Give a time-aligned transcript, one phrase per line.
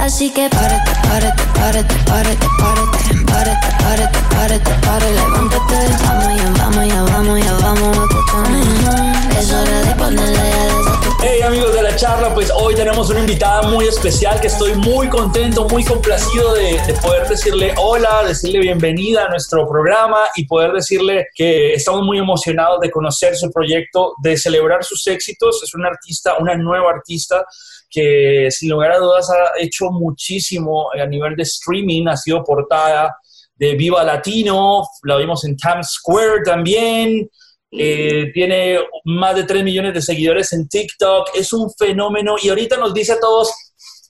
[0.00, 5.78] Así que párate, párate, párate, párate, párate, párate, párate, párate, párate, levántate.
[6.06, 11.42] Vamos ya, vamos ya, vamos ya, vamos a tu Es hora de ponerle ya Hey
[11.42, 15.68] amigos de la charla, pues hoy tenemos una invitada muy especial que estoy muy contento,
[15.68, 21.26] muy complacido de, de, poder decirle hola, decirle bienvenida a nuestro programa y poder decirle
[21.34, 25.62] que estamos muy emocionados de conocer su proyecto, de celebrar sus éxitos.
[25.62, 27.44] Es una artista, una nueva artista
[27.90, 33.14] que sin lugar a dudas ha hecho muchísimo a nivel de streaming, ha sido portada
[33.56, 37.28] de Viva Latino, la vimos en Times Square también,
[37.72, 42.76] eh, tiene más de 3 millones de seguidores en TikTok, es un fenómeno y ahorita
[42.76, 43.52] nos dice a todos,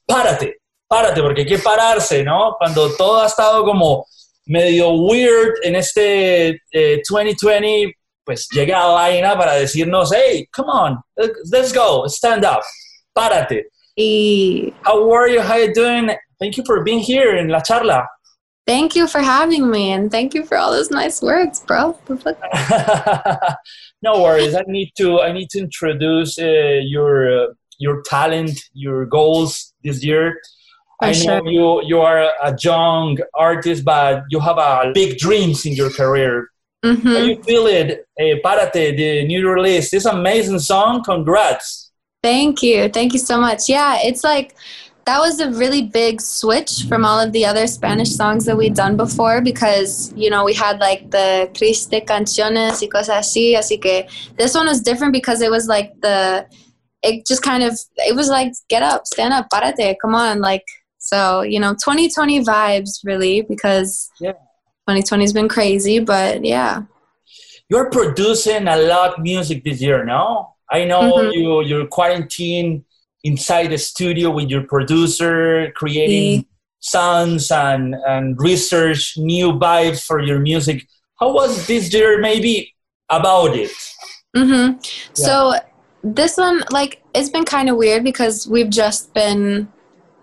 [0.06, 2.56] párate, párate, porque hay que pararse, ¿no?
[2.58, 4.06] Cuando todo ha estado como
[4.46, 10.98] medio weird en este 2020, eh, pues llega Laina para decirnos, hey, come on,
[11.50, 12.62] let's go, stand up,
[13.12, 13.68] párate.
[13.96, 15.42] Y How are you?
[15.42, 16.10] How you doing?
[16.38, 18.06] Thank you for being here in La Charla.
[18.70, 21.98] Thank you for having me and thank you for all those nice words, bro.
[24.02, 24.54] no worries.
[24.54, 27.46] I need to I need to introduce uh, your uh,
[27.78, 30.38] your talent, your goals this year.
[31.00, 31.42] For I sure.
[31.42, 35.90] know you you are a young artist, but you have a big dreams in your
[35.90, 36.34] career.
[36.84, 37.26] How Mhm.
[37.28, 37.88] you feel it?
[38.22, 39.90] Uh, Párate, the new release.
[39.90, 41.02] This amazing song.
[41.02, 41.90] Congrats.
[42.22, 42.88] Thank you.
[42.88, 43.60] Thank you so much.
[43.68, 44.54] Yeah, it's like
[45.06, 48.74] that was a really big switch from all of the other Spanish songs that we'd
[48.74, 53.54] done before because, you know, we had like the triste canciones y cosas así.
[53.56, 54.06] Así que
[54.36, 56.46] this one was different because it was like the,
[57.02, 60.40] it just kind of, it was like, get up, stand up, párate, come on.
[60.40, 60.64] Like,
[60.98, 64.32] so, you know, 2020 vibes really because Yeah.
[64.88, 66.82] 2020 has been crazy, but yeah.
[67.68, 70.54] You're producing a lot of music this year, no?
[70.70, 71.32] I know Mhm.
[71.34, 72.84] you you're quarantine
[73.24, 76.46] inside the studio with your producer, creating
[76.80, 80.86] sounds and and research new vibes for your music.
[81.18, 82.20] How was this year?
[82.20, 82.74] Maybe
[83.10, 83.72] about it.
[84.36, 84.78] Mm-hmm.
[85.12, 85.54] So
[86.02, 89.70] this one, like, it's been kind of weird because we've just been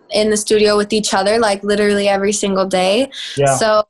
[0.09, 3.11] in the studio with each other, like, literally every single day.
[3.35, 3.55] Yeah.
[3.57, 3.83] So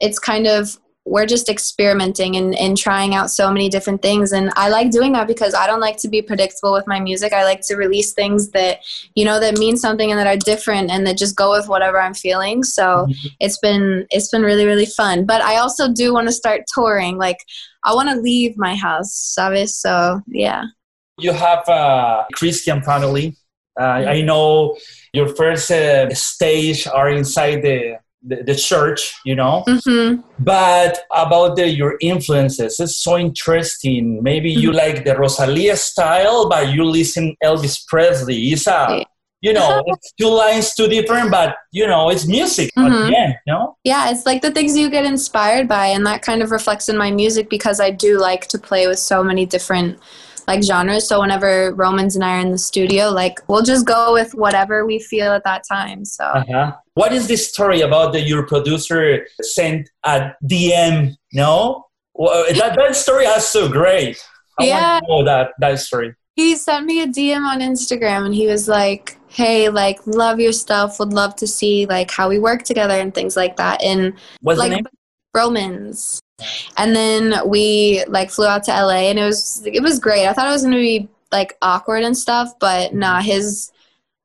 [0.00, 4.32] it's kind of we're just experimenting and, and trying out so many different things.
[4.32, 7.32] And i like doing that because i don't like to be predictable with my music.
[7.32, 8.80] I like to release things that
[9.14, 12.00] you know that mean something and that are different and that just go with whatever
[12.00, 12.64] i'm feeling.
[12.64, 13.06] So
[13.40, 15.24] it's been it's been really really fun.
[15.24, 17.16] But i also do want to start touring.
[17.16, 17.38] Like
[17.84, 20.64] i want to leave my house sabes so yeah.
[21.18, 23.36] You have a Christian family.
[23.78, 24.76] Uh, I know
[25.12, 29.64] your first uh, stage are inside the, the, the church, you know.
[29.84, 34.22] hmm But about the, your influences, it's so interesting.
[34.22, 34.76] Maybe you Mm-hmm.
[34.76, 38.52] like the Rosalia style, but you listen Elvis Presley.
[38.52, 39.04] It's a,
[39.40, 43.06] you know, it's two lines too different, but you know, it's music at Mhm.
[43.08, 43.76] the end, no?
[43.84, 46.96] Yeah, it's like the things you get inspired by, and that kind of reflects in
[46.96, 49.98] my music because I do like to play with so many different
[50.46, 51.08] like genres.
[51.08, 54.86] So whenever Romans and I are in the studio, like we'll just go with whatever
[54.86, 56.04] we feel at that time.
[56.04, 56.72] So Uh-huh.
[56.94, 61.14] What is this story about the your producer sent a DM?
[61.32, 61.84] No,
[62.14, 64.16] well, that that story is so great.
[64.58, 64.92] I Yeah.
[64.94, 66.14] want to know that that story.
[66.36, 70.52] he sent me a DM on Instagram, and he was like, "Hey, like love your
[70.52, 70.98] stuff.
[71.00, 74.58] Would love to see like how we work together and things like that." And What's
[74.58, 74.86] like the name?
[75.34, 76.20] Romans.
[76.76, 80.26] And then we like flew out to LA and it was it was great.
[80.26, 83.70] I thought it was gonna be like awkward and stuff, but nah, his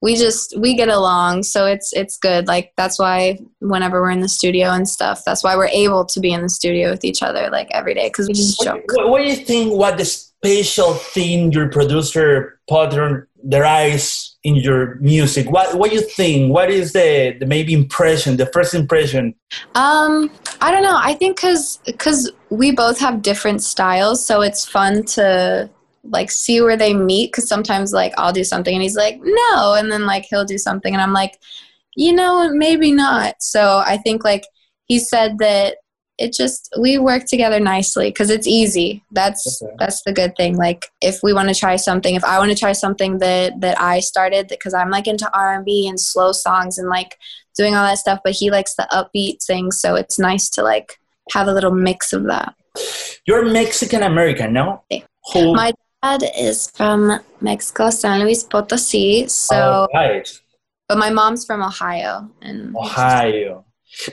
[0.02, 2.48] we just we get along, so it's it's good.
[2.48, 6.20] Like that's why whenever we're in the studio and stuff, that's why we're able to
[6.20, 8.84] be in the studio with each other like every day because we just What, joke.
[8.94, 9.74] what, what do you think?
[9.74, 15.50] What the special thing your producer put on their eyes in your music?
[15.52, 16.52] What what you think?
[16.52, 19.36] What is the, the maybe impression, the first impression?
[19.76, 20.32] Um,
[20.62, 20.98] I don't know.
[20.98, 25.70] I think because because we both have different styles, so it's fun to
[26.04, 27.32] like see where they meet.
[27.32, 30.58] Because sometimes like I'll do something and he's like no, and then like he'll do
[30.58, 31.40] something and I'm like,
[31.96, 33.36] you know, maybe not.
[33.40, 34.46] So I think like
[34.86, 35.78] he said that
[36.18, 39.04] it just we work together nicely because it's easy.
[39.12, 39.74] That's Okay.
[39.80, 40.56] that's the good thing.
[40.58, 43.80] Like if we want to try something, if I want to try something that that
[43.82, 47.18] I started because I'm like into R and B and slow songs and like
[47.58, 51.00] doing all that stuff, but he likes the upbeat things, so it's nice to like
[51.34, 52.54] have a little mix of that.
[53.26, 54.84] You're Mexican American, no?
[55.34, 55.54] Who?
[55.56, 55.74] My
[56.04, 60.30] dad is from Mexico, San Luis Potosí, so All right,
[60.88, 63.66] but my mom's from Ohio and Ohio.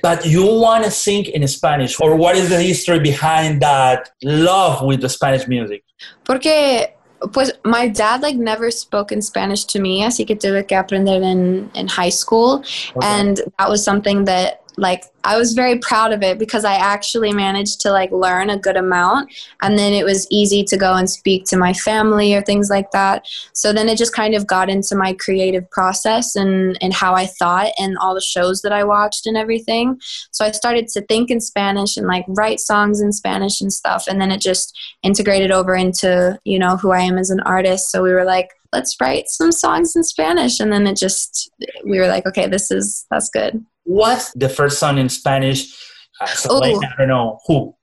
[0.03, 4.85] But you want to sing in Spanish, or what is the history behind that love
[4.85, 5.85] with the Spanish music?
[6.25, 6.95] Porque
[7.33, 11.21] Pues my dad like never spoke in Spanish to me, así que tuve que aprender
[11.21, 12.63] in, in high school.
[12.95, 13.07] Okay.
[13.07, 17.33] And that was something that like I was very proud of it because I actually
[17.33, 19.31] managed to like learn a good amount
[19.61, 22.91] and then it was easy to go and speak to my family or things like
[22.93, 23.27] that.
[23.53, 27.27] So then it just kind of got into my creative process and and how I
[27.27, 30.01] thought and all the shows that I watched and everything.
[30.31, 34.07] So I started to think in Spanish and like write songs in Spanish and stuff
[34.09, 37.91] and then it just integrated over into, you know, who I am as an artist.
[37.91, 41.51] So we were like let's write some songs in Spanish and then it just
[41.85, 43.65] we were like okay, this is that's good.
[43.85, 45.75] What's the first song in Spanish?
[46.21, 47.75] Uh, so, like, I don't know who.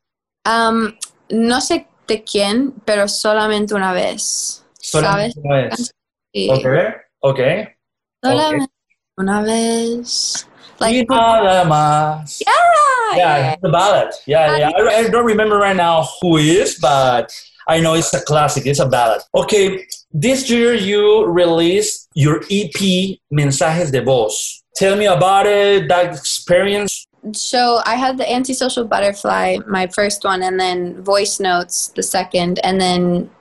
[0.45, 0.97] Um,
[1.31, 4.63] no sé de quién, pero solamente una vez.
[4.79, 5.43] Solamente ¿Sabes?
[5.43, 5.91] una vez.
[6.35, 6.49] Sí.
[6.51, 6.93] Okay.
[7.23, 7.67] Okay.
[8.23, 8.73] Solamente
[9.17, 10.47] una vez.
[10.79, 12.41] Like, nada más.
[12.45, 14.11] yeah, Yeah, it's a ballad.
[14.27, 14.71] Yeah, yeah.
[14.75, 17.31] I, I don't remember right now who is, but
[17.67, 18.65] I know it's a classic.
[18.65, 19.21] It's a ballad.
[19.33, 24.63] Okay, this year you released your EP, Mensajes de Voz.
[24.75, 27.07] Tell me about it, that experience.
[27.33, 32.59] So I had the antisocial butterfly, my first one, and then voice notes, the second,
[32.63, 33.31] and then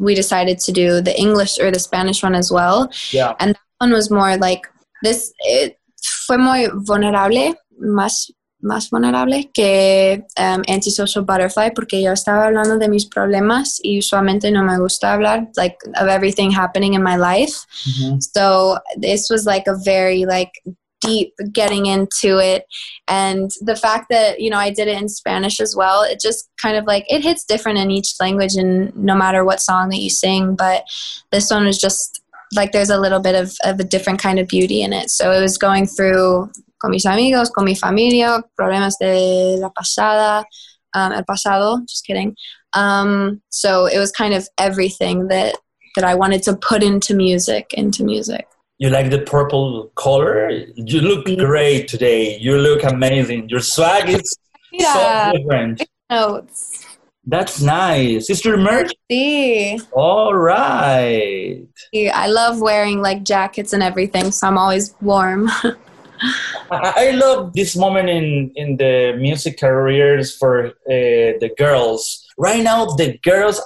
[0.00, 2.90] we decided to do the English or the Spanish one as well.
[3.10, 3.34] Yeah.
[3.38, 4.66] And that one was more like
[5.02, 5.32] this.
[5.40, 5.78] It
[6.26, 8.30] fue muy vulnerable, más
[8.64, 14.50] más vulnerable que um, antisocial butterfly porque yo estaba hablando de mis problemas y usualmente
[14.50, 17.66] no me gusta hablar like of everything happening in my life.
[18.34, 20.50] So this was like a very like
[21.00, 22.64] deep getting into it
[23.08, 26.48] and the fact that you know I did it in Spanish as well it just
[26.60, 29.98] kind of like it hits different in each language and no matter what song that
[29.98, 30.84] you sing but
[31.30, 32.22] this one was just
[32.56, 35.30] like there's a little bit of, of a different kind of beauty in it so
[35.32, 40.44] it was going through con mis amigos con mi familia problemas de la pasada
[40.94, 42.34] um, el pasado just kidding
[42.74, 45.54] um, so it was kind of everything that
[45.96, 48.46] that I wanted to put into music into music
[48.78, 50.50] You like the purple color?
[50.74, 52.36] You look great today.
[52.40, 53.48] You look amazing.
[53.48, 54.36] Your swag is
[54.72, 55.30] Yeah.
[55.30, 55.82] so different.
[56.10, 56.83] notes
[57.26, 58.26] That's nice.
[58.26, 58.92] Sister merch?
[59.10, 61.66] See, All right.
[61.94, 65.48] I love wearing like jackets and everything, so I'm always warm.
[66.70, 72.24] I love this moment in, in the music careers for uh, the girls.
[72.38, 73.60] Right now, the girls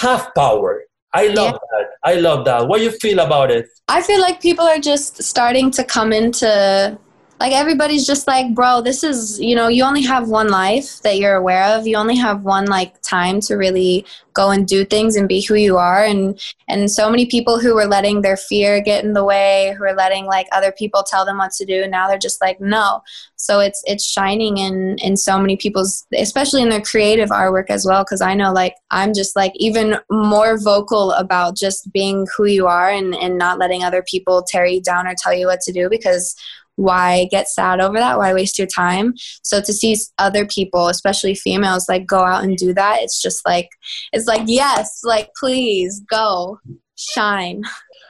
[0.00, 0.84] have power.
[1.12, 1.86] I love that.
[2.04, 2.66] I love that.
[2.66, 3.66] What do you feel about it?
[3.88, 6.98] I feel like people are just starting to come into
[7.40, 11.18] like everybody's just like, bro, this is, you know, you only have one life that
[11.18, 11.86] you're aware of.
[11.86, 15.54] You only have one like time to really go and do things and be who
[15.54, 19.24] you are and and so many people who were letting their fear get in the
[19.24, 22.40] way, who are letting like other people tell them what to do, now they're just
[22.40, 23.02] like, no.
[23.36, 27.84] So it's it's shining in in so many people's especially in their creative artwork as
[27.84, 32.46] well cuz I know like I'm just like even more vocal about just being who
[32.46, 35.60] you are and and not letting other people tear you down or tell you what
[35.62, 36.34] to do because
[36.76, 41.34] why get sad over that why waste your time so to see other people especially
[41.34, 43.68] females like go out and do that it's just like
[44.12, 46.58] it's like yes like please go
[46.96, 47.62] shine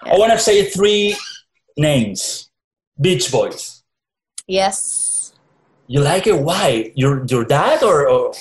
[0.02, 1.16] I want to say three
[1.76, 2.50] names
[3.00, 3.82] Beach Boys.
[4.46, 5.32] yes
[5.86, 6.38] You like it?
[6.38, 6.92] Why?
[6.94, 8.32] Your, your dad or, or,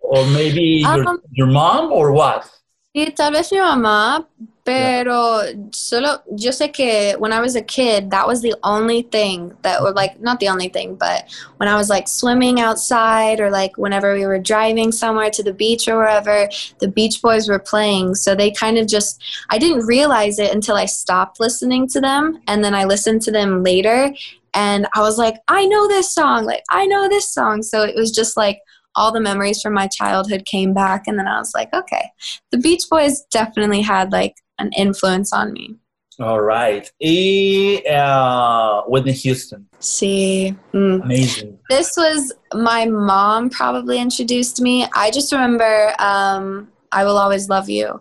[0.00, 2.48] or maybe your, Um, your mom or what?
[2.94, 4.28] Y tal vez mi mamá,
[4.64, 5.40] pero
[5.72, 9.82] solo yo sé que when I was a kid, that was the only thing that
[9.82, 11.24] were like not the only thing, but
[11.56, 15.54] when I was like swimming outside or like whenever we were driving somewhere to the
[15.54, 18.14] beach or wherever, the Beach Boys were playing.
[18.14, 22.42] So they kind of just I didn't realize it until I stopped listening to them
[22.46, 24.12] and then I listened to them later
[24.52, 27.62] and I was like, I know this song, like I know this song.
[27.62, 28.60] So it was just like
[28.94, 32.10] all the memories from my childhood came back and then I was like, okay
[32.50, 35.76] the Beach Boys definitely had like an influence on me.
[36.20, 36.90] All right.
[37.00, 39.66] Y uh, Whitney Houston.
[39.80, 41.02] See, mm.
[41.02, 41.58] Amazing.
[41.70, 44.86] this was my mom probably introduced me.
[44.94, 48.00] I just remember um, "I Will Always Love You,"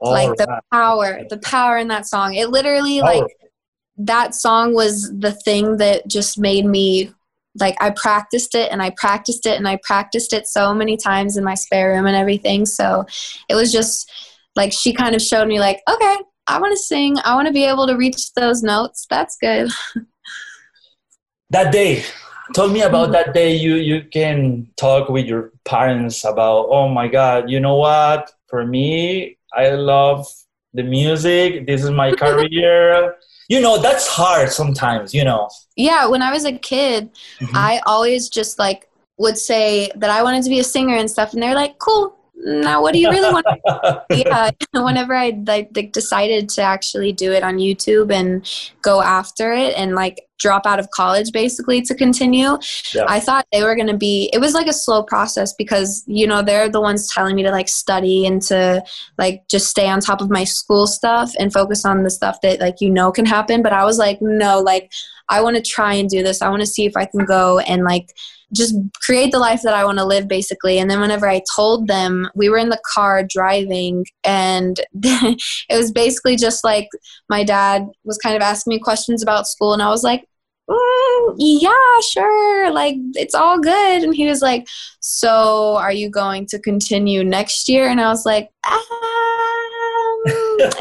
[0.00, 2.34] All like the power, the power in that song.
[2.34, 3.24] It literally like
[3.96, 7.10] that song was the thing that just made me
[7.58, 11.36] like I practiced it and I practiced it and I practiced it so many times
[11.36, 12.64] in my spare room and everything.
[12.66, 13.04] So
[13.48, 14.10] it was just
[14.56, 16.16] like she kind of showed me like, okay,
[16.46, 17.16] I want to sing.
[17.24, 19.06] I want to be able to reach those notes.
[19.10, 19.70] That's good.
[21.50, 22.04] that day
[22.54, 23.12] tell me about Mhm.
[23.12, 27.76] that day you you can talk with your parents about oh my god you know
[27.76, 30.26] what for me i love
[30.74, 33.16] the music this is my career
[33.52, 35.42] you know that's hard sometimes you know
[35.76, 37.00] Yeah, when I was a kid,
[37.40, 37.54] Mhm.
[37.68, 38.80] I always just like
[39.24, 42.04] would say that I wanted to be a singer and stuff and they're like, "Cool.
[42.44, 43.46] Now what do you really want?
[44.10, 48.48] Yeah whenever i like, like decided to actually do it on youtube and
[48.82, 52.56] go after it and like drop out of college basically to continue
[52.94, 53.04] Yeah.
[53.08, 56.26] i thought they were going to be it was like a slow process because you
[56.26, 58.82] know they're the ones telling me to like study and to
[59.18, 62.60] like just stay on top of my school stuff and focus on the stuff that
[62.60, 63.62] like you know can happen.
[63.62, 64.90] But i was like no like
[65.28, 66.42] i want to try and do this.
[66.42, 68.14] I want to see if i can go and like
[68.54, 70.78] just create the life that I want to live basically.
[70.78, 75.92] And then whenever I told them, we were in the car driving and it was
[75.92, 76.88] basically just like
[77.28, 80.24] my dad was kind of asking me questions about school and I was like,
[80.68, 81.70] mm, yeah,
[82.12, 82.72] sure.
[82.72, 84.02] Like it's all good.
[84.02, 84.66] And he was like,
[85.00, 87.88] so are you going to continue next year?
[87.88, 88.80] And I was like, um,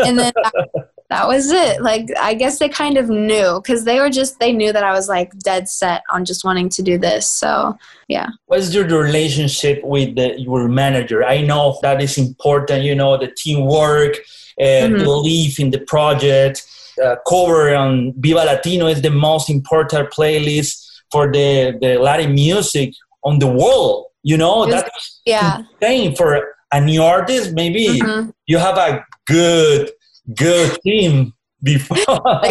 [0.05, 0.33] and then
[1.10, 1.82] that was it.
[1.82, 4.92] Like I guess they kind of knew because they were just they knew that I
[4.92, 7.25] was like dead set on just wanting to do this.
[7.28, 8.28] So yeah.
[8.46, 11.24] What's your relationship with the, your manager?
[11.24, 12.84] I know that is important.
[12.84, 14.13] You know, the teamwork,
[14.60, 15.04] uh, Mhm.
[15.04, 16.66] belief in the project.
[17.04, 22.94] Uh, cover on Viva Latino is the most important playlist for the, the Latin music
[23.24, 24.08] on the world.
[24.22, 24.84] You know, Yes.
[24.84, 25.62] that's Yeah.
[25.82, 26.30] insane for
[26.74, 27.54] a new artist.
[27.54, 28.34] Maybe Mhm.
[28.48, 29.89] you have a good,
[30.36, 31.33] good team
[31.63, 31.98] before.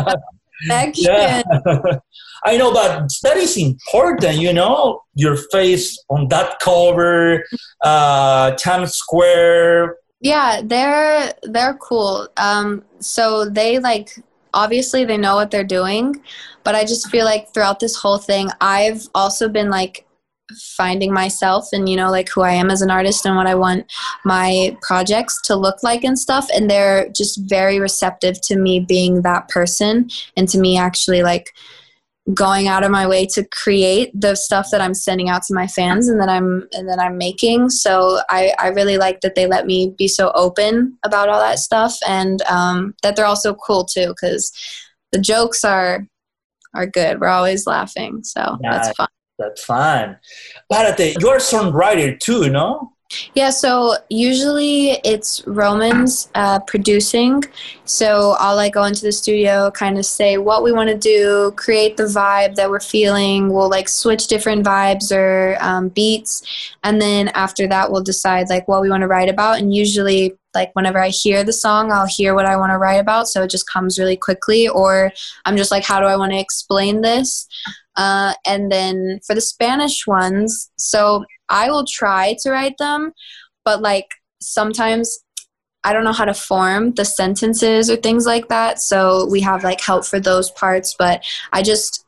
[0.96, 1.42] Yeah
[2.44, 7.44] i know but that is important you know your face on that cover
[7.84, 12.26] uh times square Yeah, they're they're cool.
[12.36, 14.18] Um, so they like
[14.52, 16.22] obviously they know what they're doing,
[16.64, 20.07] but I just feel like throughout this whole thing, I've also been like
[20.76, 23.54] finding myself and you know like who I am as an artist and what I
[23.54, 23.90] want
[24.24, 29.22] my projects to look like and stuff and they're just very receptive to me being
[29.22, 31.52] that person and to me actually like
[32.34, 35.66] going out of my way to create the stuff that I'm sending out to my
[35.66, 37.70] fans and that I'm and that I'm making.
[37.70, 41.58] So I, I really like that they let me be so open about all that
[41.58, 44.52] stuff and um, that they're also cool too because
[45.12, 46.06] the jokes are
[46.74, 47.20] are good.
[47.20, 48.72] We're always laughing, so Yeah.
[48.72, 49.08] that's fun.
[49.38, 50.18] That's fun
[50.70, 52.92] Párate, you're a songwriter too no
[53.34, 57.42] Yeah, so usually it's Romans uh, producing.
[57.86, 61.52] So I'll like go into the studio, kind of say what we want to do,
[61.56, 63.50] create the vibe that we're feeling.
[63.50, 68.68] We'll like switch different vibes or um, beats, and then after that we'll decide like
[68.68, 69.58] what we want to write about.
[69.58, 73.00] And usually, like whenever I hear the song, I'll hear what I want to write
[73.00, 74.68] about, so it just comes really quickly.
[74.68, 75.12] Or
[75.46, 77.48] I'm just like, how do I want to explain this?
[77.96, 83.12] Uh, and then for the Spanish ones, so I will try to write them,
[83.64, 84.06] but like
[84.40, 85.18] sometimes
[85.84, 88.80] I don't know how to form the sentences or things like that.
[88.80, 92.04] So we have like help for those parts, but I just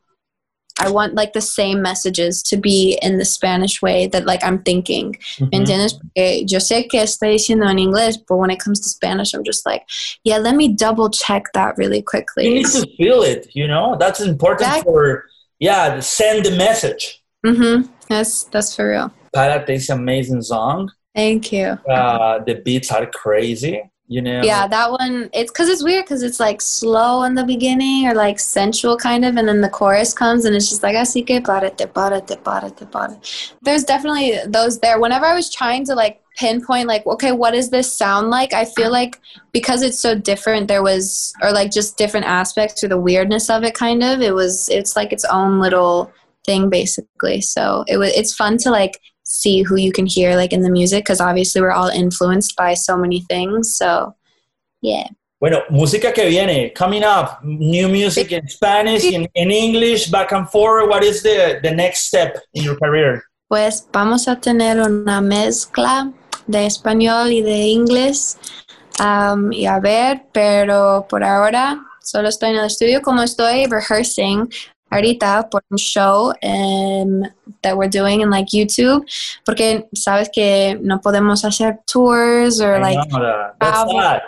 [0.83, 4.63] I want like the same messages to be in the Spanish way that like I'm
[4.63, 5.19] thinking.
[5.39, 5.51] ¿Me Mhm.
[5.53, 5.93] entiendes?
[5.95, 9.45] Porque yo sé que estoy diciendo en inglés, but when it comes to Spanish, I'm
[9.45, 9.83] just like,
[10.25, 12.47] yeah, let me double check that really quickly.
[12.47, 14.93] you need to feel it you know that's important Exactly.
[14.93, 15.25] for
[15.59, 17.89] yeah send the message Mm-hmm.
[18.09, 19.11] That's that's for real.
[19.35, 21.79] Párate is an amazing song Thank you.
[21.89, 25.31] uh the beats are crazy you know Yeah, that one.
[25.33, 29.25] It's because it's weird because it's like slow in the beginning or like sensual kind
[29.25, 32.91] of, and then the chorus comes and it's just like así que párate, párate, párate,
[32.91, 33.55] párate.
[33.63, 34.99] There's definitely those there.
[34.99, 38.53] Whenever I was trying to like pinpoint like okay, what does this sound like?
[38.53, 39.21] I feel like
[39.53, 43.63] because it's so different, there was or like just different aspects or the weirdness of
[43.63, 43.75] it.
[43.75, 44.69] Kind of, it was.
[44.71, 46.11] It's like its own little
[46.45, 47.41] thing basically.
[47.43, 48.11] So it was.
[48.17, 48.99] It's fun to like
[49.31, 52.75] see who you can hear like in the music because obviously we're all influenced by
[52.75, 53.77] so many things.
[53.77, 54.15] So
[54.83, 55.07] yeah.
[55.41, 60.47] Bueno, música que viene, coming up, new music in Spanish, in, in English, back and
[60.51, 60.87] forth.
[60.89, 63.23] What is the, the next step in your career?
[63.49, 66.13] Pues vamos a tener una mezcla
[66.47, 68.37] de español y de inglés.
[68.99, 74.51] Am, y a ver, pero por ahora solo estoy en el estudio como estoy rehearsing
[74.91, 77.25] ahorita por un show em,
[77.63, 79.05] that we're doing in like YouTube
[79.45, 83.57] porque sabes que no podemos hacer tours or I like know that.
[83.61, 84.01] That's travel.
[84.01, 84.23] sad.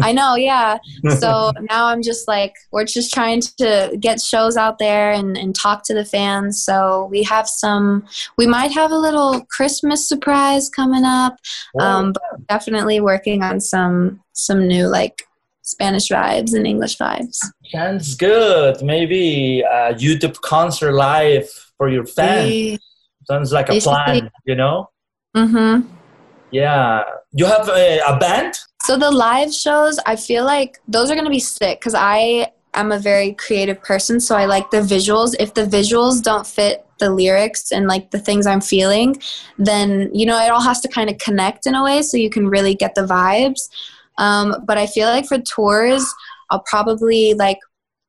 [0.00, 0.78] I know, yeah.
[1.18, 5.54] So now I'm just like, we're just trying to get shows out there and, and
[5.54, 6.62] talk to the fans.
[6.62, 11.36] So we have some, we might have a little Christmas surprise coming up.
[11.80, 15.24] Um, but definitely working on some, some new like
[15.68, 17.38] Spanish vibes and English vibes.
[17.70, 18.82] Sounds good.
[18.82, 22.78] Maybe a YouTube concert live for your fans.
[23.24, 24.88] Sounds like a plan, you know?
[25.36, 25.86] Mm-hmm.
[26.50, 27.04] Yeah.
[27.32, 28.54] You have a, a band?
[28.82, 32.98] So the live shows, I feel like those are gonna be sick because I'm a
[32.98, 35.34] very creative person, so I like the visuals.
[35.38, 39.20] If the visuals don't fit the lyrics and like the things I'm feeling,
[39.58, 42.30] then you know it all has to kind of connect in a way so you
[42.30, 43.68] can really get the vibes.
[44.18, 46.04] Um, but I feel like for tours,
[46.50, 47.58] I'll probably like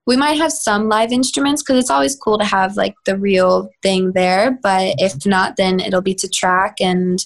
[0.06, 3.70] we might have some live instruments because it's always cool to have like the real
[3.84, 4.58] thing there.
[4.64, 7.24] But if not, then it'll be to track and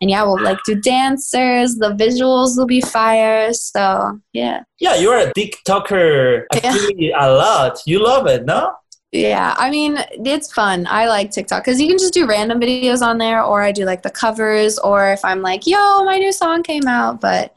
[0.00, 1.76] and yeah, we'll like do dancers.
[1.76, 3.52] The visuals will be fire.
[3.52, 4.62] So yeah.
[4.78, 7.26] Yeah, you're a TikToker activity yeah.
[7.26, 7.80] a lot.
[7.86, 8.72] You love it, no?
[9.12, 10.86] Yeah, I mean, it's fun.
[10.90, 13.84] I like TikTok because you can just do random videos on there, or I do
[13.84, 17.20] like the covers, or if I'm like, yo, my new song came out.
[17.20, 17.54] But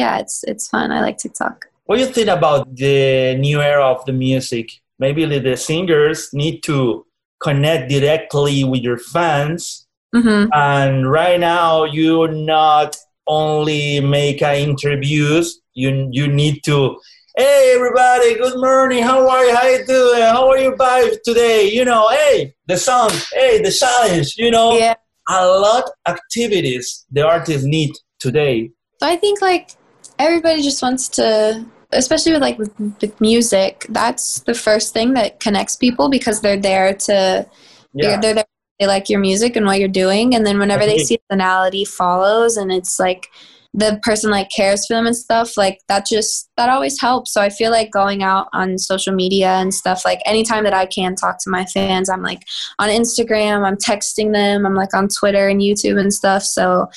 [0.00, 0.92] yeah, it's it's fun.
[0.96, 1.66] I like TikTok.
[1.86, 4.66] What do you think about the new era of the music?
[4.98, 7.06] Maybe the singers need to
[7.40, 10.48] connect directly with your fans Mm-hmm.
[10.52, 16.98] And right now, you not only make interviews, you you need to.
[17.36, 19.02] Hey everybody, good morning.
[19.02, 19.54] How are you?
[19.54, 20.22] How you doing?
[20.22, 21.70] How are you by today?
[21.70, 24.34] You know, hey, the song, hey, the challenge.
[24.38, 24.94] You know, yeah.
[25.28, 28.70] a lot of activities the artists need today.
[29.00, 29.72] So I think like
[30.18, 35.40] everybody just wants to especially with like with, with, music that's the first thing that
[35.40, 37.46] connects people because they're there to
[37.94, 38.10] yeah.
[38.10, 38.44] they're, they're there
[38.78, 42.56] they like your music and what you're doing and then whenever they see personality follows
[42.56, 43.28] and it's like
[43.74, 47.32] the person like cares for them and stuff like that just that always helps.
[47.32, 50.86] So i feel like going out on social media and stuff like anytime that i
[50.86, 52.42] can talk to my fans i'm like
[52.78, 56.42] on instagram i'm texting them i'm like on twitter and youtube and stuff.
[56.42, 56.88] So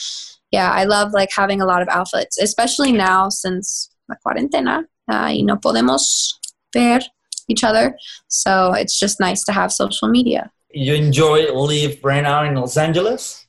[0.51, 5.29] yeah i love like having a lot of outlets especially now since la cuarentena uh,
[5.29, 6.33] y no podemos
[6.73, 6.99] ver
[7.47, 7.95] each other
[8.27, 12.77] so it's just nice to have social media you enjoy live right now in Los
[12.77, 13.45] Angeles?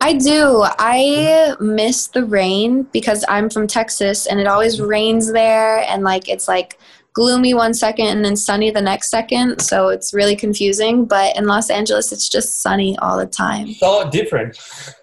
[0.00, 0.64] I do.
[0.78, 6.28] I miss the rain because I'm from Texas and it always rains there and like
[6.28, 6.78] it's like
[7.18, 9.58] gloomy one second and then sunny the next second.
[9.58, 11.04] So it's really confusing.
[11.04, 13.72] But in Los Angeles, it's just sunny all the time.
[13.74, 14.56] So different.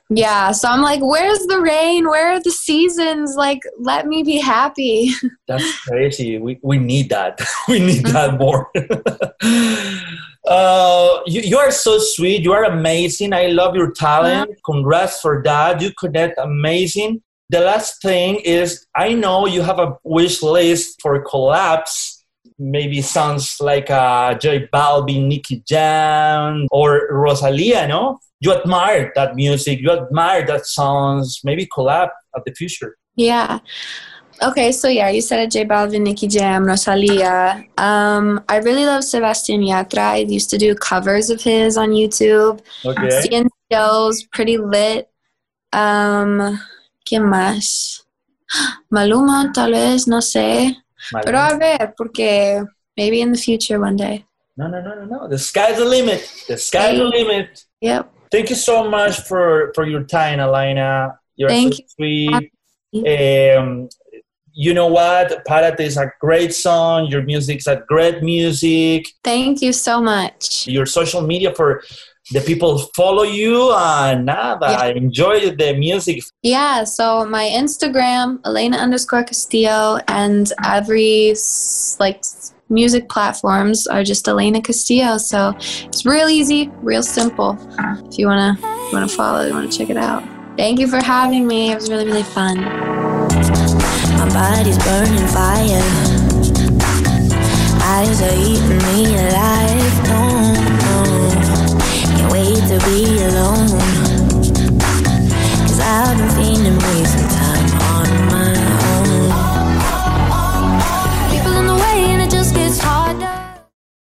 [0.09, 0.53] Yeah.
[0.53, 2.07] So I'm like, where's the rain?
[2.07, 3.35] Where are the seasons?
[3.35, 5.11] Like, let me be happy.
[5.49, 6.37] That's crazy.
[6.37, 7.41] We, we need that.
[7.67, 8.71] we need that more.
[10.47, 12.43] Uh, you, you are so sweet.
[12.43, 13.33] You are amazing.
[13.33, 14.51] I love your talent.
[14.63, 15.81] Congrats for that.
[15.81, 17.23] You connect amazing.
[17.49, 22.15] The last thing is, I know you have a wish list for collapse
[22.57, 27.85] Maybe sounds like uh, J Balvin, Nicky Jam, or Rosalia.
[27.85, 29.79] No, you admire that music.
[29.81, 31.41] You admire that songs.
[31.43, 32.95] Maybe collab at the future.
[33.15, 33.59] Yeah.
[34.41, 37.65] Okay, so yeah, you said J Balvin, Nicky Jam, Rosalia.
[37.77, 39.97] Um, I really love Sebastian Yatra.
[39.97, 42.61] I used to do covers of his on YouTube.
[42.85, 43.21] Okay.
[43.21, 43.49] Seeing
[44.31, 45.09] pretty lit.
[45.73, 46.57] Um,
[47.05, 48.07] ¿Quién más?
[48.89, 50.75] Maluma, tal vez, no sé.
[51.11, 51.25] Maluma.
[51.25, 52.63] Pero a ver, porque
[52.97, 54.25] maybe in the future one day.
[54.57, 55.27] No, no, no, no, no.
[55.27, 56.21] The sky's the limit.
[56.47, 56.97] The sky's hey.
[56.97, 57.65] the limit.
[57.81, 58.11] Yep.
[58.31, 61.19] Thank you so much for for your time, Alaina.
[61.35, 62.51] You're Thank so sweet.
[62.91, 63.57] You.
[63.57, 63.89] Um,
[64.53, 65.45] you know what?
[65.45, 67.07] Parate is a great song.
[67.07, 69.07] Your music's a great music.
[69.21, 70.65] Thank you so much.
[70.65, 71.83] Your social media for
[72.31, 74.67] the people follow you and nada.
[74.71, 74.77] Yeah.
[74.77, 76.23] I enjoy the music.
[76.41, 81.35] Yeah, so my Instagram, alaina underscore Castillo, and every
[81.99, 82.23] like
[82.69, 85.17] music platforms are just alaina Castillo.
[85.17, 87.57] So it's real easy, real simple.
[88.09, 90.23] If you wanna you wanna follow, you wanna check it out.
[90.57, 91.71] Thank you for having me.
[91.71, 92.61] It was really, really fun.
[94.17, 95.83] My body's burning fire.
[97.87, 99.84] Eyes are eating me alive
[102.45, 103.69] afraid to be alone.
[105.61, 107.34] Cause I've been feeling ways